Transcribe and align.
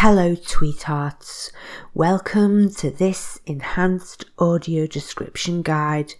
Hello, 0.00 0.34
tweethearts. 0.34 1.50
Welcome 1.94 2.68
to 2.74 2.90
this 2.90 3.40
enhanced 3.46 4.26
audio 4.38 4.86
description 4.86 5.62
guide 5.62 6.12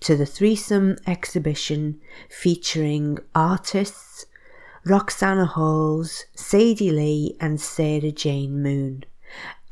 to 0.00 0.16
the 0.16 0.26
threesome 0.26 0.98
exhibition 1.06 1.98
featuring 2.28 3.16
artists 3.34 4.26
Roxana 4.84 5.46
Halls, 5.46 6.26
Sadie 6.34 6.90
Lee, 6.90 7.38
and 7.40 7.58
Sarah 7.58 8.12
Jane 8.12 8.62
Moon. 8.62 9.04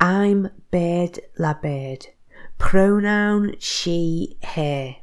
I'm 0.00 0.48
Bird 0.70 1.20
La 1.38 1.54
pronoun 2.56 3.56
she, 3.58 4.38
her. 4.42 4.96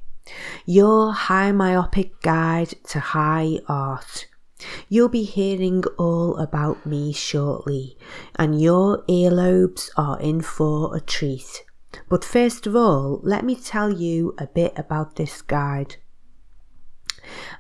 Your 0.66 1.14
high 1.14 1.52
myopic 1.52 2.20
guide 2.24 2.74
to 2.86 3.00
high 3.00 3.60
art. 3.68 4.26
You'll 4.90 5.10
be 5.10 5.24
hearing 5.24 5.84
all 5.98 6.38
about 6.38 6.86
me 6.86 7.14
shortly, 7.14 7.98
and 8.36 8.62
your 8.62 9.04
earlobes 9.04 9.90
are 9.98 10.20
in 10.20 10.42
for 10.42 10.96
a 10.96 11.02
treat. 11.02 11.64
But 12.10 12.24
first 12.24 12.68
of 12.68 12.76
all, 12.76 13.20
let 13.24 13.44
me 13.44 13.56
tell 13.56 13.92
you 13.92 14.36
a 14.38 14.48
bit 14.48 14.74
about 14.78 15.16
this 15.16 15.42
guide. 15.42 15.98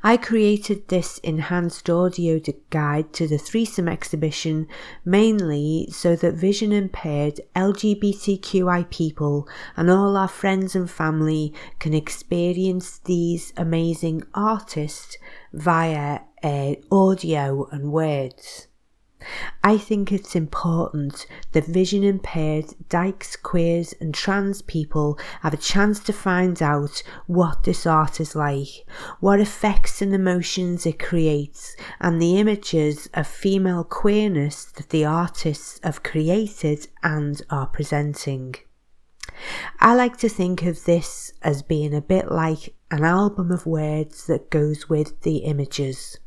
I 0.03 0.17
created 0.17 0.87
this 0.87 1.19
enhanced 1.19 1.89
audio 1.89 2.39
guide 2.71 3.13
to 3.13 3.27
the 3.27 3.37
threesome 3.37 3.87
exhibition 3.87 4.67
mainly 5.05 5.87
so 5.91 6.15
that 6.15 6.33
vision 6.33 6.71
impaired 6.71 7.39
LGBTQI 7.55 8.89
people 8.89 9.47
and 9.77 9.89
all 9.89 10.17
our 10.17 10.27
friends 10.27 10.75
and 10.75 10.89
family 10.89 11.53
can 11.79 11.93
experience 11.93 12.97
these 13.05 13.53
amazing 13.55 14.23
artists 14.33 15.17
via 15.53 16.21
uh, 16.43 16.75
audio 16.91 17.67
and 17.71 17.91
words. 17.91 18.67
I 19.63 19.77
think 19.77 20.11
it's 20.11 20.35
important 20.35 21.27
that 21.51 21.65
vision 21.65 22.03
impaired, 22.03 22.73
dykes, 22.89 23.35
queers, 23.35 23.93
and 24.01 24.13
trans 24.13 24.63
people 24.63 25.19
have 25.41 25.53
a 25.53 25.57
chance 25.57 25.99
to 26.01 26.13
find 26.13 26.61
out 26.61 27.03
what 27.27 27.63
this 27.63 27.85
art 27.85 28.19
is 28.19 28.35
like, 28.35 28.85
what 29.19 29.39
effects 29.39 30.01
and 30.01 30.13
emotions 30.13 30.85
it 30.87 30.97
creates, 30.97 31.75
and 31.99 32.19
the 32.19 32.37
images 32.37 33.07
of 33.13 33.27
female 33.27 33.83
queerness 33.83 34.65
that 34.65 34.89
the 34.89 35.05
artists 35.05 35.79
have 35.83 36.03
created 36.03 36.87
and 37.03 37.43
are 37.51 37.67
presenting. 37.67 38.55
I 39.79 39.95
like 39.95 40.17
to 40.17 40.29
think 40.29 40.63
of 40.63 40.85
this 40.85 41.33
as 41.41 41.61
being 41.61 41.93
a 41.93 42.01
bit 42.01 42.31
like 42.31 42.75
an 42.89 43.03
album 43.03 43.51
of 43.51 43.65
words 43.65 44.27
that 44.27 44.49
goes 44.49 44.89
with 44.89 45.21
the 45.21 45.37
images. 45.37 46.17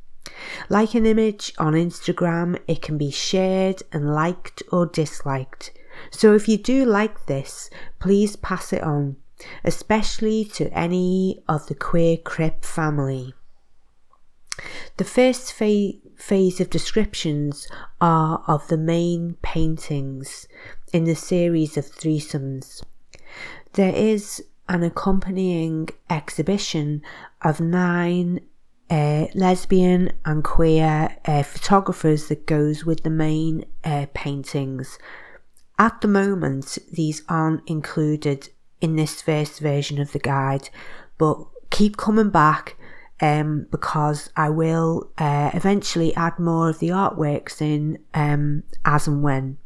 Like 0.68 0.94
an 0.94 1.06
image 1.06 1.52
on 1.58 1.74
Instagram, 1.74 2.58
it 2.66 2.82
can 2.82 2.98
be 2.98 3.10
shared 3.10 3.82
and 3.92 4.14
liked 4.14 4.62
or 4.70 4.86
disliked. 4.86 5.72
So 6.10 6.34
if 6.34 6.48
you 6.48 6.56
do 6.56 6.84
like 6.84 7.26
this, 7.26 7.70
please 7.98 8.36
pass 8.36 8.72
it 8.72 8.82
on, 8.82 9.16
especially 9.64 10.44
to 10.56 10.72
any 10.76 11.42
of 11.48 11.66
the 11.66 11.74
queer 11.74 12.16
crip 12.16 12.64
family. 12.64 13.34
The 14.96 15.04
first 15.04 15.52
fa- 15.52 15.92
phase 16.16 16.60
of 16.60 16.70
descriptions 16.70 17.68
are 18.00 18.42
of 18.46 18.68
the 18.68 18.76
main 18.76 19.36
paintings 19.42 20.46
in 20.92 21.04
the 21.04 21.16
series 21.16 21.76
of 21.76 21.84
threesomes. 21.86 22.82
There 23.72 23.94
is 23.94 24.44
an 24.68 24.82
accompanying 24.82 25.88
exhibition 26.08 27.02
of 27.42 27.60
nine 27.60 28.40
uh, 28.94 29.26
lesbian 29.34 30.12
and 30.24 30.44
queer 30.44 31.16
uh, 31.24 31.42
photographers 31.42 32.28
that 32.28 32.46
goes 32.46 32.84
with 32.84 33.02
the 33.02 33.10
main 33.10 33.64
uh, 33.82 34.06
paintings. 34.14 34.98
At 35.80 36.00
the 36.00 36.06
moment, 36.06 36.78
these 36.92 37.22
aren't 37.28 37.68
included 37.68 38.50
in 38.80 38.94
this 38.94 39.20
first 39.20 39.58
version 39.58 40.00
of 40.00 40.12
the 40.12 40.20
guide, 40.20 40.70
but 41.18 41.38
keep 41.70 41.96
coming 41.96 42.30
back 42.30 42.76
um, 43.20 43.66
because 43.72 44.30
I 44.36 44.50
will 44.50 45.10
uh, 45.18 45.50
eventually 45.54 46.14
add 46.14 46.38
more 46.38 46.68
of 46.68 46.78
the 46.78 46.90
artworks 46.90 47.60
in 47.60 47.98
um, 48.14 48.62
as 48.84 49.08
and 49.08 49.24
when. 49.24 49.58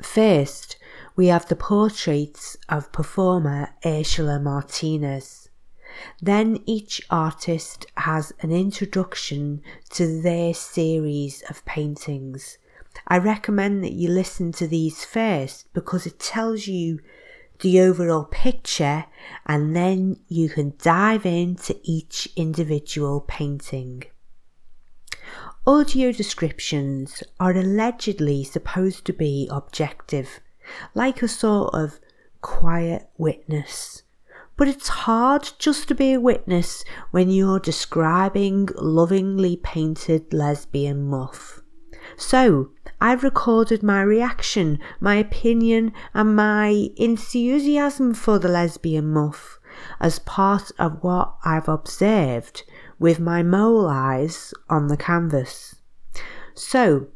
First, 0.00 0.78
we 1.16 1.26
have 1.26 1.48
the 1.48 1.56
portraits 1.56 2.56
of 2.70 2.92
performer 2.92 3.74
Ursula 3.84 4.40
Martinez. 4.40 5.45
Then 6.20 6.62
each 6.66 7.02
artist 7.10 7.86
has 7.96 8.32
an 8.40 8.52
introduction 8.52 9.62
to 9.90 10.20
their 10.20 10.54
series 10.54 11.42
of 11.48 11.64
paintings. 11.64 12.58
I 13.08 13.18
recommend 13.18 13.84
that 13.84 13.92
you 13.92 14.08
listen 14.08 14.52
to 14.52 14.66
these 14.66 15.04
first 15.04 15.72
because 15.72 16.06
it 16.06 16.18
tells 16.18 16.66
you 16.66 17.00
the 17.60 17.80
overall 17.80 18.24
picture 18.24 19.06
and 19.46 19.74
then 19.74 20.18
you 20.28 20.48
can 20.48 20.74
dive 20.78 21.24
into 21.24 21.78
each 21.82 22.28
individual 22.36 23.20
painting. 23.20 24.04
Audio 25.66 26.12
descriptions 26.12 27.22
are 27.40 27.52
allegedly 27.52 28.44
supposed 28.44 29.04
to 29.04 29.12
be 29.12 29.48
objective, 29.50 30.40
like 30.94 31.22
a 31.22 31.28
sort 31.28 31.74
of 31.74 31.98
quiet 32.40 33.08
witness. 33.18 34.02
But 34.56 34.68
it's 34.68 34.88
hard 34.88 35.50
just 35.58 35.88
to 35.88 35.94
be 35.94 36.12
a 36.12 36.20
witness 36.20 36.84
when 37.10 37.28
you're 37.28 37.60
describing 37.60 38.68
lovingly 38.76 39.56
painted 39.56 40.32
lesbian 40.32 41.06
muff. 41.06 41.60
So, 42.16 42.70
I've 43.00 43.22
recorded 43.22 43.82
my 43.82 44.00
reaction, 44.00 44.78
my 45.00 45.16
opinion, 45.16 45.92
and 46.14 46.34
my 46.34 46.88
enthusiasm 46.96 48.14
for 48.14 48.38
the 48.38 48.48
lesbian 48.48 49.08
muff 49.08 49.58
as 50.00 50.20
part 50.20 50.70
of 50.78 51.02
what 51.02 51.34
I've 51.44 51.68
observed 51.68 52.62
with 52.98 53.20
my 53.20 53.42
mole 53.42 53.86
eyes 53.86 54.54
on 54.70 54.86
the 54.88 54.96
canvas. 54.96 55.76
So, 56.54 57.08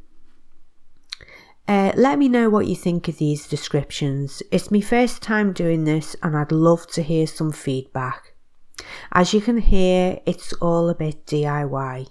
uh, 1.70 1.92
let 1.94 2.18
me 2.18 2.28
know 2.28 2.50
what 2.50 2.66
you 2.66 2.74
think 2.74 3.06
of 3.06 3.18
these 3.18 3.46
descriptions. 3.46 4.42
It's 4.50 4.72
my 4.72 4.80
first 4.80 5.22
time 5.22 5.52
doing 5.52 5.84
this 5.84 6.16
and 6.20 6.36
I'd 6.36 6.50
love 6.50 6.88
to 6.88 7.00
hear 7.00 7.28
some 7.28 7.52
feedback. 7.52 8.34
As 9.12 9.32
you 9.32 9.40
can 9.40 9.58
hear, 9.58 10.18
it's 10.26 10.52
all 10.54 10.88
a 10.88 10.96
bit 10.96 11.24
DIY. 11.26 12.08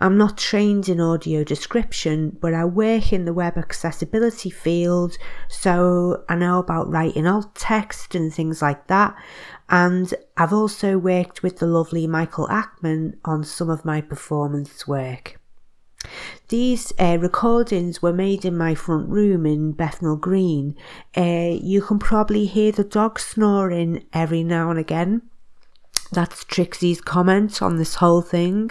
I'm 0.00 0.18
not 0.18 0.36
trained 0.36 0.88
in 0.88 1.00
audio 1.00 1.44
description, 1.44 2.36
but 2.40 2.52
I 2.52 2.64
work 2.64 3.12
in 3.12 3.26
the 3.26 3.32
web 3.32 3.56
accessibility 3.56 4.50
field, 4.50 5.18
so 5.48 6.24
I 6.28 6.34
know 6.34 6.58
about 6.58 6.90
writing 6.90 7.28
alt 7.28 7.54
text 7.54 8.16
and 8.16 8.34
things 8.34 8.60
like 8.60 8.88
that. 8.88 9.14
And 9.68 10.12
I've 10.36 10.52
also 10.52 10.98
worked 10.98 11.44
with 11.44 11.58
the 11.58 11.68
lovely 11.68 12.08
Michael 12.08 12.48
Ackman 12.48 13.18
on 13.24 13.44
some 13.44 13.70
of 13.70 13.84
my 13.84 14.00
performance 14.00 14.88
work. 14.88 15.38
These 16.48 16.92
uh, 16.98 17.18
recordings 17.20 18.02
were 18.02 18.12
made 18.12 18.44
in 18.44 18.56
my 18.56 18.74
front 18.74 19.08
room 19.08 19.46
in 19.46 19.72
Bethnal 19.72 20.16
Green. 20.16 20.76
Uh, 21.16 21.56
you 21.60 21.82
can 21.82 21.98
probably 21.98 22.46
hear 22.46 22.72
the 22.72 22.84
dog 22.84 23.18
snoring 23.18 24.04
every 24.12 24.44
now 24.44 24.70
and 24.70 24.78
again. 24.78 25.22
That's 26.12 26.44
Trixie's 26.44 27.00
comment 27.00 27.60
on 27.62 27.76
this 27.76 27.96
whole 27.96 28.22
thing. 28.22 28.70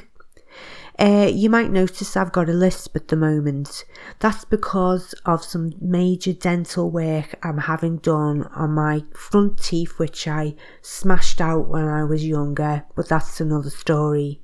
Uh, 0.99 1.29
you 1.33 1.49
might 1.49 1.71
notice 1.71 2.15
I've 2.15 2.31
got 2.31 2.49
a 2.49 2.53
lisp 2.53 2.95
at 2.95 3.07
the 3.07 3.15
moment. 3.15 3.83
That's 4.19 4.45
because 4.45 5.13
of 5.25 5.43
some 5.43 5.73
major 5.81 6.33
dental 6.33 6.91
work 6.91 7.35
I'm 7.41 7.57
having 7.57 7.97
done 7.97 8.43
on 8.55 8.73
my 8.73 9.03
front 9.15 9.57
teeth, 9.57 9.97
which 9.97 10.27
I 10.27 10.55
smashed 10.81 11.41
out 11.41 11.67
when 11.67 11.87
I 11.87 12.03
was 12.03 12.25
younger, 12.25 12.85
but 12.95 13.09
that's 13.09 13.41
another 13.41 13.71
story. 13.71 14.42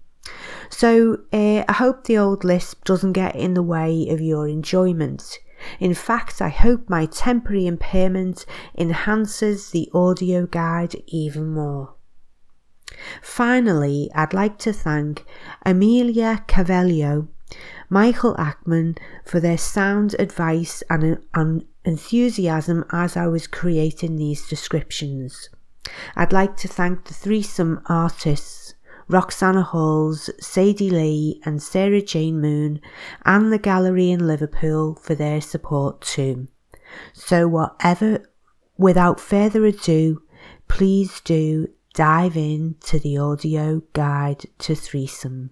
So 0.69 1.21
uh, 1.33 1.63
I 1.67 1.73
hope 1.73 2.03
the 2.03 2.17
old 2.17 2.43
lisp 2.43 2.85
doesn't 2.85 3.13
get 3.13 3.35
in 3.35 3.53
the 3.53 3.63
way 3.63 4.07
of 4.09 4.21
your 4.21 4.47
enjoyment. 4.47 5.39
In 5.79 5.93
fact, 5.93 6.41
I 6.41 6.49
hope 6.49 6.89
my 6.89 7.05
temporary 7.05 7.67
impairment 7.67 8.45
enhances 8.77 9.71
the 9.71 9.89
audio 9.93 10.45
guide 10.45 10.95
even 11.07 11.49
more. 11.49 11.95
Finally, 13.21 14.09
I'd 14.15 14.33
like 14.33 14.57
to 14.59 14.73
thank 14.73 15.25
Amelia 15.65 16.43
Cavallo, 16.47 17.27
Michael 17.89 18.35
Ackman 18.35 18.97
for 19.25 19.39
their 19.39 19.57
sound 19.57 20.15
advice 20.19 20.83
and, 20.89 21.19
and 21.33 21.65
enthusiasm 21.85 22.85
as 22.91 23.17
I 23.17 23.27
was 23.27 23.47
creating 23.47 24.15
these 24.15 24.47
descriptions. 24.47 25.49
I'd 26.15 26.33
like 26.33 26.55
to 26.57 26.67
thank 26.67 27.05
the 27.05 27.13
threesome 27.13 27.81
artists 27.87 28.68
Roxana 29.09 29.63
Halls, 29.63 30.29
Sadie 30.39 30.91
Lee, 30.91 31.41
and 31.43 31.61
Sarah 31.61 32.01
Jane 32.01 32.39
Moon, 32.39 32.79
and 33.25 33.51
the 33.51 33.57
gallery 33.57 34.11
in 34.11 34.27
Liverpool 34.27 34.95
for 35.01 35.15
their 35.15 35.41
support 35.41 35.99
too. 36.01 36.47
So, 37.13 37.47
whatever, 37.47 38.23
without 38.77 39.19
further 39.19 39.65
ado, 39.65 40.21
please 40.67 41.19
do 41.21 41.67
dive 41.95 42.37
in 42.37 42.75
to 42.81 42.99
the 42.99 43.17
audio 43.17 43.81
guide 43.93 44.45
to 44.59 44.75
threesome. 44.75 45.49